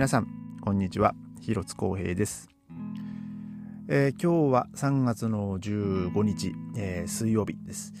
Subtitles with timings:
[0.00, 0.28] 皆さん
[0.62, 1.14] こんにちは。
[1.42, 2.48] 広津光平です、
[3.86, 7.92] えー、今日は3月の15日、えー、水曜日です、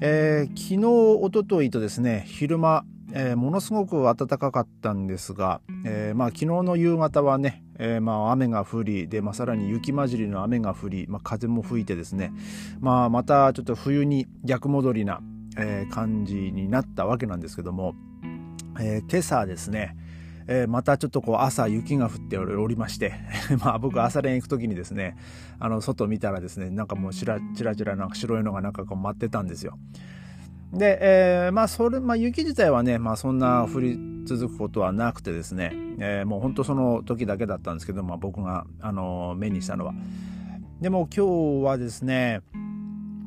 [0.00, 0.86] えー、昨日
[1.22, 12.32] おとといとですね昼間、えものすごく暖かかったんですが、えまあ、昨日の夕方はね、えまあ、雨が降りで、まあ、さらに雪混じりの雨が降り、まあ、風も吹いてですね、
[12.80, 15.20] まあ、またちょっと冬に逆戻りな、
[15.56, 17.94] え感じになったわけなんですけども、
[18.80, 19.96] え今朝ですね、
[20.46, 23.14] えー、またちょっとこう朝雪が降っておりまして
[23.64, 25.16] まあ僕朝練行く時にですね
[25.58, 29.78] あの外見たらですねなんかもうちらちらちらなんか白いのがなんかこう待ってたんですよ。
[30.72, 39.94] で、えー、まあそれ、まあ雪自体はね、まあそんな降り続くことはなくてですね、えー、もう本当その時だけだったんですけど、まあ僕が、あの、目にしたのは。
[40.80, 42.40] でも今日はですね、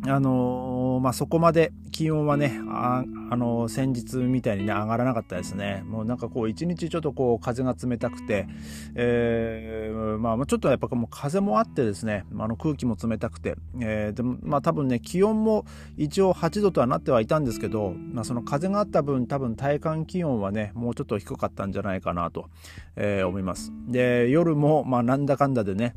[0.06, 5.84] あの、まあ、そこまで気温はね、あ、あのー、先日みたいにね、上がらなかったですね。
[5.88, 8.48] もうなんかこう、一日ちょっとこう、風が冷たくて、
[8.94, 15.66] えー、まあ、ちょっとやっぱもう風もあってですね、あの空気も冷たくて、えー、でも、まあ多分ね、気温も
[15.98, 22.52] 一応8度とはなってはいたんですけど、まあその風があった分、多分体感気温はね、もうちょっと低かったんじゃないかなと、
[22.96, 23.74] えー、思います。
[23.88, 25.96] で、夜も、まあなんだかんだでね、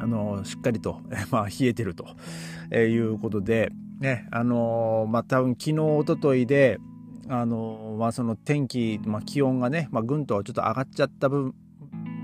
[0.00, 1.00] あのしっかりと、
[1.30, 2.04] まあ、冷えてると、
[2.72, 6.78] えいうことで、ね、あのまあ、多分昨日、おとといで、
[7.28, 11.54] あのまあ、その天気、まあ、気温がね、まあ、ぐんとちょっと上がっちゃった分、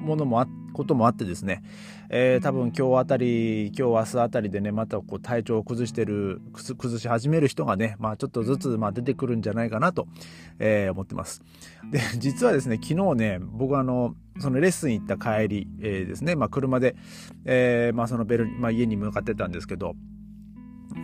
[0.01, 1.63] ものもあこともあってですね、
[2.09, 10.07] えー、多分今日あたり今日明日あたりでねまたこう体調を崩してる崩し始める人がね、まあ、ちょっとずつまあ出てくるんじゃないかなと、
[10.59, 11.43] えー、思ってます。
[11.91, 16.97] で実はですね昨日ね僕あのそのレッスン行った帰り、えー、ですね、まあ、車で、
[17.45, 19.95] えーまあ、そのベル、まあ、家に向かってたんですけど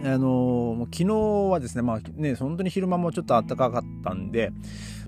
[0.04, 4.50] あのー、昨日はですね、まあね、本当に昼間もちょっと暖かかったんで、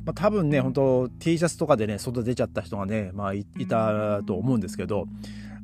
[0.04, 5.06] まあ、多分ね、本当 T シャツとかでね、外出ちゃった人がね、まあいたと思うんですけど、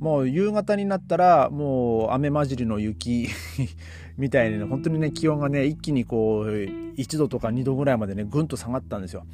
[0.00, 3.28] もう夕方になったら、もう雨混じりの雪
[4.19, 9.24] みたいにね、本当にね、気温がね、一気にこう、1度とか2度ぐらいまでね、ぐんと下がったんですよ。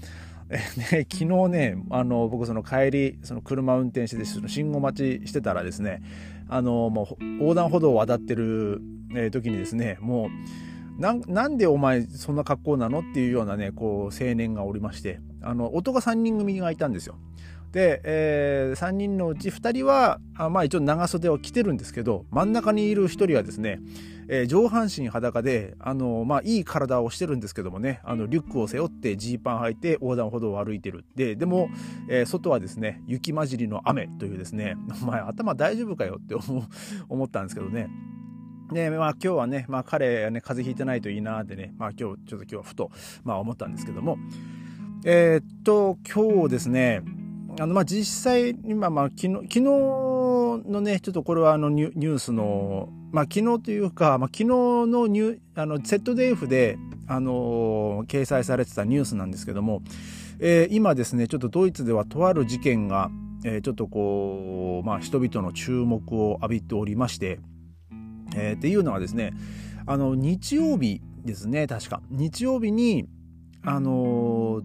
[0.50, 6.02] ね、 昨日ね、あの、僕その帰り、その車運転して、その信号待ちしてたらですね、
[6.48, 8.82] あの、もう横断歩道を渡ってる、
[9.14, 13.00] えー、時にですね、もう、ななんでお前そんな格好なの？
[13.00, 17.14] っていうようなね、こう、青年がおりまして、あの、男3人組がいたんですよ。
[17.72, 23.80] で、えー、3人のうち2人は、あまあ一応長袖を着てるんですけど、真ん中にいる1人はですね、
[24.28, 31.04] えー、上半身裸で、あの、まあいい体をしてるんですけどもね、あの、リュックを背負ってジーパン履いて横断歩道を歩いてる。
[31.14, 31.68] で、でも、
[32.08, 36.34] えー、外はですね、雪混じりの雨というですね、お前頭大丈夫かよって
[37.08, 37.88] 思ったんですけどね。
[38.72, 42.90] で、まあ今日はね、まあ彼ね、風邪ひいてないといいなーってね、まあ今日、ちょっと今日はふと、
[43.22, 44.18] まあ思ったんですけども、
[45.04, 47.02] えー、っと、今日ですね、
[47.58, 59.82] あの、まあ、実際、今、まあ、昨日、昨日のね、ちょっとこれはあのニュースの、まあ、昨日というか、まあ、昨日のニュあの ZDF で、あの掲載されてたニュースなんですけども、
[60.38, 63.10] えー、今ですね、ちょっとドイツではとある事件が、
[63.44, 67.40] えー、ちょっとこう、まあ、人々の注目を浴びておりまして、
[68.36, 69.32] えー、っていうのはですね、
[69.86, 72.00] あの、日曜日ですね、確か。
[72.10, 73.08] 日曜日に、
[73.62, 74.62] あの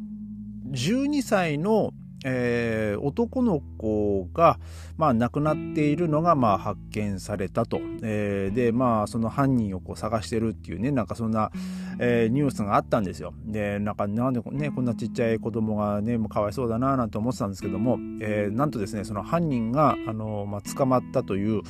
[0.72, 1.92] 12歳の
[2.28, 4.60] えー、男の子が、
[4.98, 7.80] まあ、亡くなっているのが、まあ、発見されたと。
[8.02, 11.52] えー、で、まあ、その犯人をこう探してるっていうね、なんかそんな、
[12.00, 13.36] えー、ニュースがあったんですよ。
[13.46, 21.62] で、なんか、なんでね、こんなちっちゃい子供がね、もうかわいそうだな、なんて思ってたんですけども、えー、なんとですね、その犯人が、あの、まあ、捕まったという、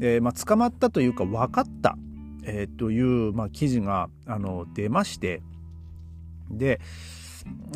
[0.00, 1.96] えー、まあ、捕まったというか、分かった、
[2.42, 5.40] えー、という、まあ、記事が、あの、出まして、
[6.50, 6.80] で、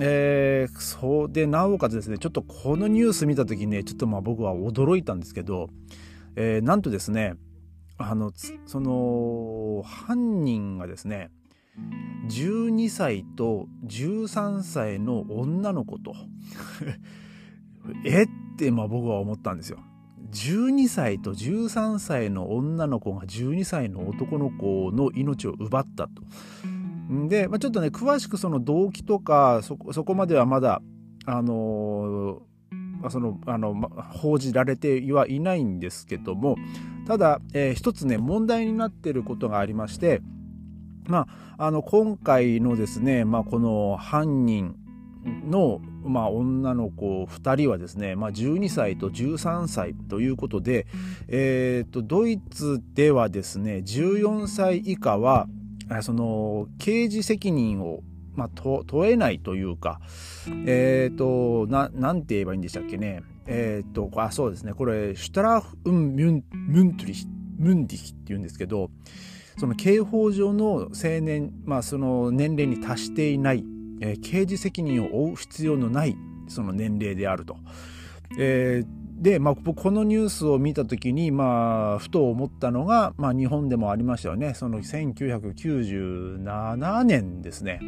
[0.01, 5.69] えー、そうで、なおかつですね、ちょっとこのニュース見た時ね、ちょっとまあ僕は驚いたんですけど、
[6.37, 7.35] えー、なんとですね、
[7.99, 8.33] あの、
[8.67, 11.31] その、犯人がですね、
[12.29, 16.15] 12歳と13歳の女の子と
[18.05, 19.79] えってまあ僕は思ったんですよ。
[20.31, 26.23] 12歳と13歳の女の子が12歳の男の子の命を奪ったと。
[27.09, 30.83] で、まあ、ちょっとね詳しくその動機とかそこまではまだ
[31.25, 36.57] あのー、そのあの、ま、報じられてはいないんですけども
[37.07, 40.21] ただ、えー、一つね問題になっていることがありまして
[41.09, 41.27] ま
[41.57, 44.77] あ、あの今回のですね、まあ、この犯人
[45.47, 50.87] の、まあ、女の子2人はですね、まあ、12歳と13歳ということで、
[51.29, 55.49] えーとドイツではですね14歳以下は
[56.03, 58.03] その刑事責任を
[58.39, 60.01] まあ、問えないというか、
[60.65, 63.25] えっ、ー、と、な、なんて言えばいいんでしたっけね。
[63.49, 64.75] えっ、ー、と、あ、そうですね。
[64.75, 67.27] これ、シュタラフ・ウン・ミュン、ミュントリヒ、
[67.59, 68.93] ムンディヒって言うんですけど、
[69.59, 73.65] その刑法上の青年、まあ、その年齢に達していない、
[74.01, 77.57] えー、刑事責任を負う必要のないその年齢であると。
[78.39, 84.55] えーで、まあ、このニュースを見た時に、まあ、ふと思ったのが、まあ、日本でもありましたよね。
[84.55, 87.81] その1997年ですね。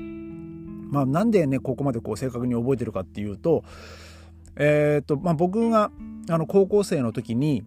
[0.91, 3.63] まあ、なんでね、ここまでこう正確に覚えてるかっていうと、
[4.57, 5.93] え、ー、と、まあ、僕が、
[6.29, 7.63] あの、高校生の時に、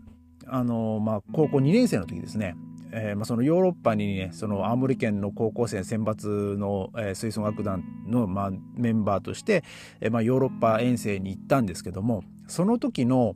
[0.46, 2.58] あの、まあ、高校2年生の時ですね。
[2.94, 9.64] えーまあ、そのヨーロッパにねその青森県の高校生選抜の、えー、吹奏楽団の、まあ、メンバーとして、
[10.00, 13.36] えーまあ、ヨーロッパ遠征に行ったんですけどもその時の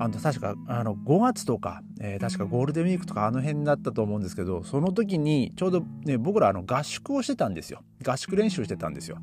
[0.00, 9.18] あの確かあの5月とか、え、確かゴールデンウィークとかあの辺だったと思うんですけどその時にちょうど、ね、僕らあの合宿をしてたんですよ合宿練習してたんですよ。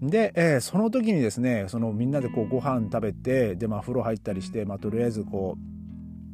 [0.00, 5.75] で、えー、その時にですねそのみんなでこうご飯食べてで、まあ、風呂入ったりして、まあ、とりあえずこう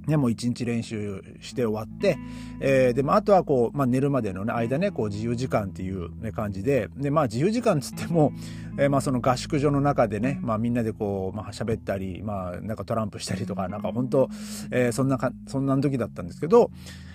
[0.06, 2.18] ね、もう一日練習して終わって、
[2.60, 8.32] えー、で、まあ、あとはこう、まあ、寝るまでの、ね、間ね、こう自由時間っていう、ね、感じで、で、まあ、自由時間つっても、
[8.78, 14.28] えー、まあ、その合宿所の中でね、まあ、みんなでこう、まあ、喋ったり、まあ、なんかトランプしたりとか、なんか本当、
[14.70, 16.70] えー、そんなか、そんな時だったんですけど、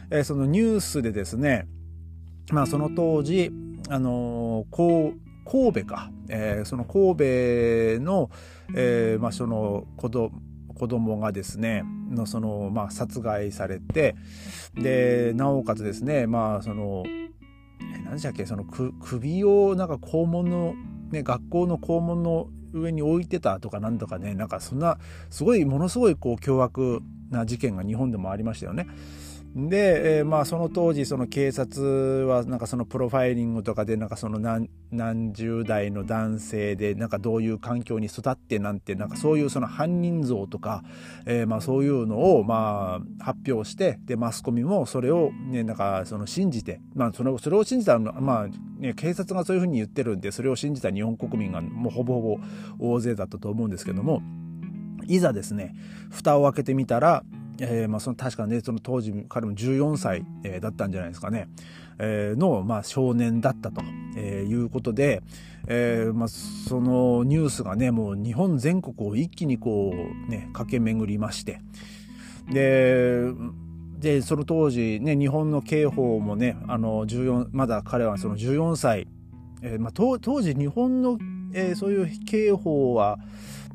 [0.09, 1.67] えー、そのニュースでですね、
[2.51, 3.51] まあ、その当時、
[3.89, 8.29] あのー、こう、神戸か、えー、その神戸の、
[8.75, 10.31] えー、まあ、その子供、
[10.77, 14.15] 子供がですねのその、まあ、殺害されて
[14.75, 17.03] でなおかつですねまあその
[18.05, 20.75] 何でしたっけその首をなんか校門の、
[21.11, 24.97] ね、学校の校門の上に置いてたとかなんとかねなんかそんな
[25.29, 27.01] すごいものすごいこう凶悪
[27.31, 28.87] な事件が日本でもありましたよね。
[29.57, 40.83] で、えー、まあその当時その警察はなんかそのプロファイリングとかでなんかその何何十代の男性でなんかどういう環境に育ってなんてなんかそういうその犯人像とか、
[41.25, 48.47] えー、まあそういうのをまあ発表してでマスコミもそれをねなんかその信じてまあそれそれを信じたまあ
[48.79, 52.37] ね警察がそういうふうに言ってるんでそれを信じた日本国民がもうほぼほぼ
[52.79, 54.21] 大勢だったと思うんですけども
[55.07, 55.73] いざですね
[56.11, 57.23] 蓋を開けてみたら
[57.59, 61.47] えーまあ、その確かねその当時彼も14歳、えー、だったんじゃないですかね、
[61.99, 63.81] えー、の、まあ、少年だったと、
[64.15, 65.23] えー、いうことで、
[65.67, 71.61] えーまあ、そのニュースがねもう日本全国を一気にこうね駆け巡りまして。
[72.51, 73.33] で
[73.99, 79.07] でその当時ね日本の刑法もねあの14まだ彼はその14歳、
[79.61, 81.17] えーまあ、当時日本の、
[81.53, 83.17] えー、そういう刑法は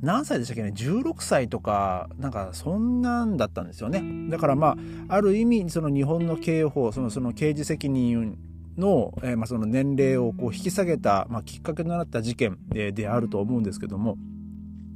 [0.02, 4.02] 何歳でしたっけね？16歳とかなんかそんなんだったんですよね。
[4.30, 4.76] だからま
[5.08, 8.36] あある意味その日本の刑法そのその刑事責任
[8.76, 14.16] の,、えー、まあその年齢をこう引き下げた、まあ、きっかけとなった事件でであると思うんですけども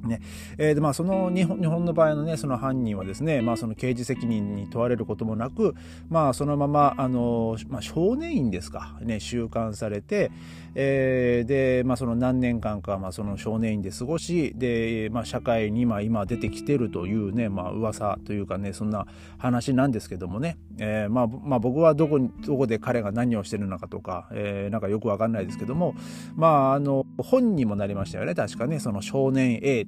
[0.06, 0.20] ね。
[0.58, 5.74] えー、でまあ、その日本日本の場合の,、ね、その犯人はですね、まあ、その刑事責任に問われることもなく、
[6.08, 10.30] まあ、そのままあの、まあ、少年院ですか、ね、収監されて、
[10.74, 19.06] えー、で、まあ、その何年間か、まあ、その少年院で過ごしで、まあ、社会にまあ今出てきてるというね、まあ噂というかねそんな
[19.38, 25.94] 話なんですけどもね、えーまあまあ、僕はどこにどこで彼が何をしてるのかとか、えー、なんかよくわかんないですけども、
[26.34, 28.78] まあ、あの本にもなりましたよね確かね。
[28.80, 29.86] その少年 A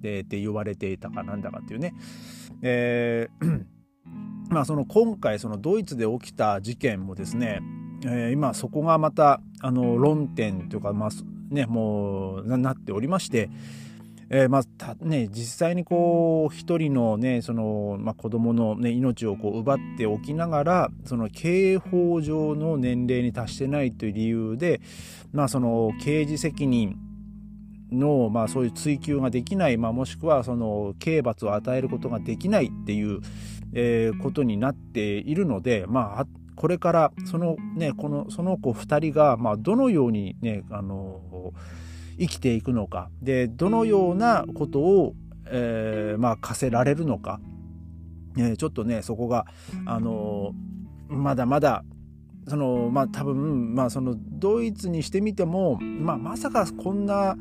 [0.00, 1.94] でって言われていたかなんだかっていうね。
[2.62, 3.64] えー
[4.48, 7.60] まあその今回そのドイツで起きた事件もですね、
[8.04, 11.10] えー、今そこがまたあの論点というかまあ
[11.54, 13.50] ねもうなっておりまして、
[14.30, 24.80] えー、まあたね実際にこう一人のねそのまあ子供のね命をこう奪っておきながらその刑法上の年齢に達してないという理由で
[25.32, 26.96] まあその刑事責任
[27.92, 33.20] の、まあ、そういう追求ができない、まあ、もしくはその刑罰を与えることができないっていう、
[33.72, 36.26] えー、ことになっているので、まあ、
[36.56, 41.52] これからその,、ね、このその子2人が、まあ、どのように、ね、あの
[42.18, 45.14] 生きていくのかでどのようなことを、
[45.46, 47.40] えーまあ、課せられるのか、
[48.36, 49.46] えー、ちょっとねそこが、
[49.86, 50.52] あの
[51.08, 51.84] まだまだ
[52.48, 57.36] そのまあ多分まあそのドイツにしてみても、まあ、まさかこんな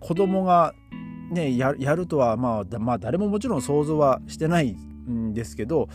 [0.00, 0.74] 子供が
[1.30, 5.88] ねやるとは、まあ、まあ誰ももちろん想像はしてないんですけど、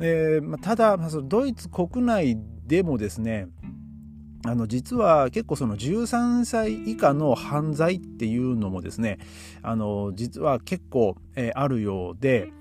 [0.00, 2.36] えーまあ、ただ、まあ、そのドイツ国内
[2.66, 3.48] でもですね
[4.44, 9.18] あの実は結構その13歳以下の犯罪っていうのもですね
[9.62, 12.52] あの実は結構、えー、あるようで、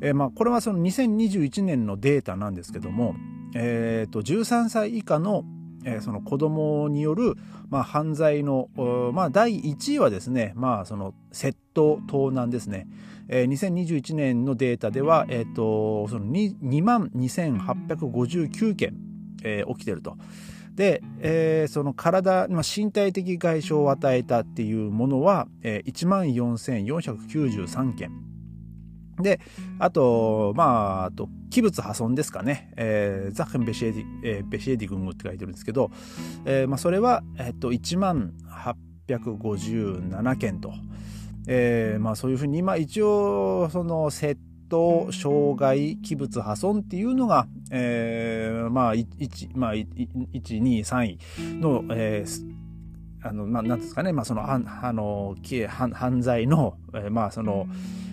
[0.00, 3.14] えーまあ、これはその2021年のデータなんですけども、
[3.54, 5.44] えー、と13歳以下の
[5.84, 7.34] えー、その子供による、
[7.70, 8.68] まあ、犯罪の、
[9.12, 12.86] まあ、第1位はですね、まあ、その窃盗盗難ですね。
[13.28, 18.94] えー、2021年のデータでは、えーと、その 2, 2万2859件、
[19.42, 20.16] えー、起きてると。
[20.74, 28.33] で、えー、その体、まあ、身体的外傷を与えたっていうものは、えー、1万4493件。
[29.20, 29.40] で、
[29.78, 32.72] あと、まあ、あと、器物破損ですかね。
[32.76, 35.90] えー、ザッヘンベシエディ、えー、ベシエディ軍って書いてるんですけど、
[36.44, 38.34] えー、まあ、それは、えっと、1万
[39.06, 40.72] 857件と。
[41.46, 44.36] えー、まあ、そういうふうに、まあ、一応、その、窃
[44.68, 49.94] 盗、傷害、器物破損っていうのが、えー、まあ、1、まあ、1、
[50.32, 51.18] 2、3位
[51.60, 52.63] の、えー、
[53.24, 55.34] あの、まあ、なんですかね、まあ、その、あの、
[55.70, 57.66] 犯罪の、えー、まあ、その、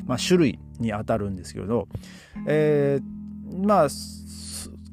[0.08, 1.88] まあ、種類にあたるんですけど、
[2.48, 3.88] えー、まあ、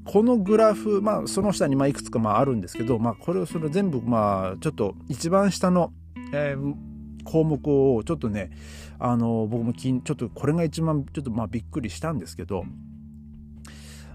[0.04, 5.92] このグラフ、まあ、その下にまあいくつかまああるんですけど、まあ、これをそれ全部まあちょっと一番下の、
[6.32, 6.74] えー、
[7.24, 8.50] 項目をちょっとね
[8.98, 12.64] あの僕もちょっとこれが一番ちょっとまあびっくりしたんですけど、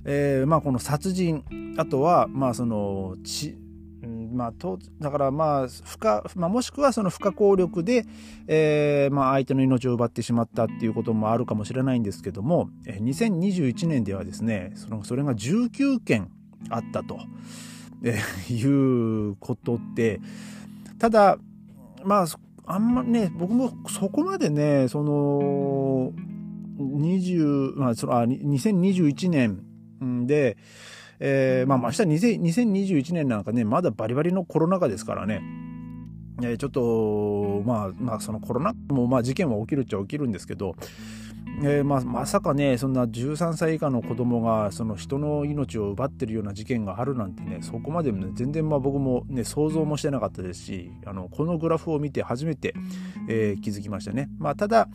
[0.04, 1.44] えー、まあこの殺人
[1.78, 3.56] あとはまあその血
[4.34, 4.54] まあ、
[5.00, 8.06] だからまあ不可、まあ、もしくはその不可抗力で、
[8.48, 16.32] えーまあ、相手の命を奪ってしまったっていうこともあるかもしれないんですけども2021年ではですねそのそれが19件
[16.70, 17.20] あったと、
[18.04, 20.20] えー、いうことって
[21.00, 21.38] ただ
[22.04, 22.26] まあ
[22.66, 26.12] あんまね僕もそこまでねその
[26.80, 29.64] 20、まあ、そのあ2021年
[30.26, 30.58] で、
[31.20, 35.42] えー、まあ、明日2021年なんかね、まだバリバリのコロナ禍ですからね、
[36.42, 40.76] えー、ちょっと、まあ、まあ、そのコロナも、まあ、事件は起きるっちゃ起きるんですけど、
[41.62, 52.74] えーまあ、まさかねそんな13歳以下の子供がその人の命を奪ってるような事件があるなんてねそこまでも、ね、全然まあ僕も、ね、想像もしてなかったですしあのこのグラフを見て初めて、
[53.30, 54.30] えー、気づきましたね。
[54.40, 54.90] まあ、ただ、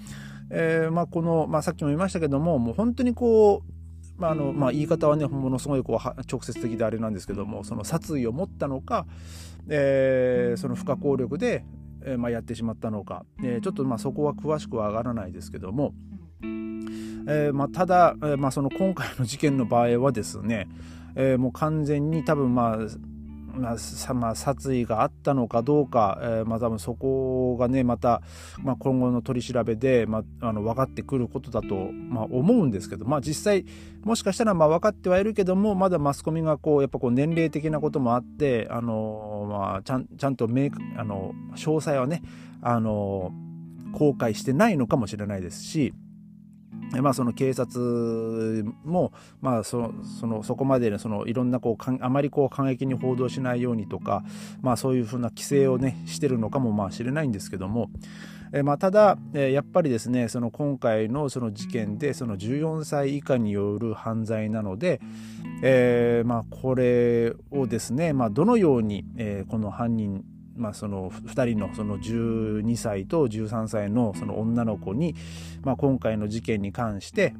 [0.51, 3.77] えーまあ、この、まあ、さっきも言いましたけどももう本当にこう
[4.19, 9.07] まああのまあ、言い方はねものすごいこう直接的であれなんですけどもその殺意を持ったのか、
[9.69, 11.65] えー、その不可抗力で、
[12.05, 15.95] えーまあ、やってしまったのか、えー、ちょっとまあそこは詳しくは上がらないですけども、
[16.43, 20.69] えーまあ、ただ、えーまあ、その今回の事件の場合はですね、
[21.15, 22.77] えー、もう完全に多分まあ
[23.55, 28.23] まあ、まあ、殺意があったのかどうか、えー、まあ、多分そこがねまた、
[28.62, 33.64] まあ、今後の取り調べで、まあ、あの分かってくることだと、ま、思うんですけど、まあ、実際
[34.05, 42.23] もしかしたらまあ分かってはいるけどもまだマスコミがこうやっぱこう年齢的なこともあってあの、まあ、ちゃんちゃんと明あの詳細はね
[42.62, 43.33] あの
[43.93, 45.93] 公開してないのかもしれないですし。
[47.02, 54.25] まあ、その警察も、まあ、そそのそこまで、そのいろんなこうあまりこう過激に報道しないようにとか、
[54.62, 57.90] まあ、そういうふうな規制を、ね、してるのかもまあ知れないんですけども、
[58.52, 65.00] えまあ、ただ、えやっぱりですねその今回のその事件でその14歳以下による犯罪なので、
[65.62, 70.25] えーまあ、これをですね、まあ、どのように、えー、この犯人
[70.59, 75.15] まあ、その2人のその12歳と13歳のその女の子に、
[75.62, 77.35] まあ、今回の事件に関して、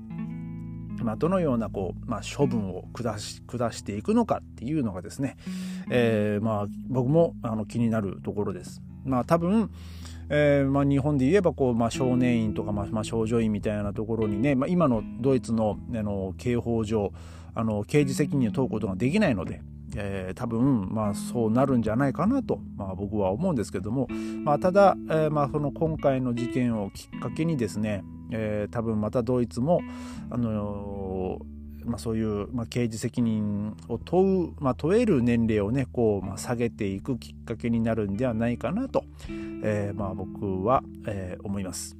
[1.03, 5.37] まあ、どのようなこう、まあ、処分を下し下していくのかっていうのがですね、
[5.91, 8.81] えー、まあ僕もあの気になるところです。
[9.05, 9.71] まあ、多分
[10.31, 17.13] えーまあ、日本で言えばこう、まあ、少年院とか、まあまあ、少女院みたいなところにね、まあ、今のドイツのあの刑法上
[17.55, 19.63] あの刑事責任を問うことができないので、
[19.97, 24.09] えー、多分、まあ、そうなるんじゃないかなと、まあ、僕は思うんですけども、
[24.45, 29.81] まあ、ただ、えーまあ、その今回の事件をきっかけにですね、えー、多分またドイツも、
[30.31, 31.39] あの、
[31.85, 39.05] まあ、そういう、まあ、刑事責任を問う、まあ、問える年齢をねこう、まあ、下げていくきっかけになるんではないかなと、
[39.63, 41.98] えーまあ、僕は、えー、思います。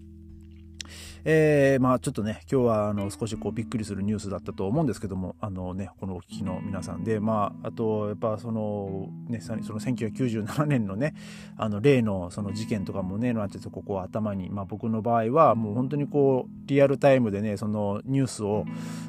[1.25, 11.15] えー、まあちょっとね、今日はあの少しこうびっくりするニュースだったと思うんですけども、あのね、このお聞きの皆さんで、まああとやっぱそのね、その1997年のね、
[11.57, 18.65] あの例のその事件とかもね、なんてここ頭に、まあ僕の場合はもう本当にこうリアルタイムでね、そのニュースを、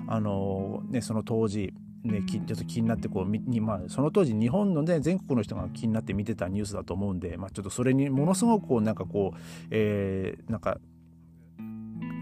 [0.08, 1.74] あのね、その当時、
[2.04, 9.38] ね、ちょっと気になってこうに、まあ、その当時日本の、ね、全国の人が気になって見てたニュースだと思うんで、まあ、ちょっとそれにものすごくこうなんかこう、
[9.70, 10.78] えー、なんか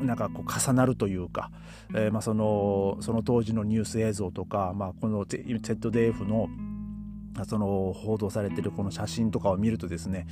[0.01, 1.51] なんかこう重なるというか、
[1.93, 6.49] えー、まあそのその当時のニュース映像とか、まあ、この ZDF の
[7.47, 10.25] その報道されてるこの写真とかを見るとですね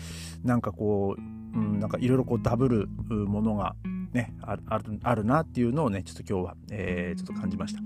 [0.43, 3.75] なんかこう、うん、なんかいろいろこうダブるものが
[4.11, 4.63] ねある
[5.03, 7.81] あるなっていうのをねちょっと今日は、えー、ちょっと感じました。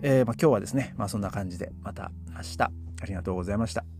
[0.00, 2.70] えーまあ、今日はですね、まあ、そんな感じでまた明日あ
[3.06, 3.97] りがとうございました。